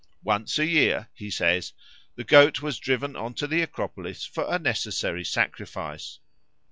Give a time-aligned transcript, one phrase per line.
[0.23, 1.73] Once a year, he says,
[2.15, 6.17] the goat was driven on to the Acropolis for a necessary sacrifice.